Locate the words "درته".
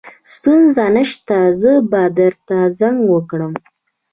2.17-2.57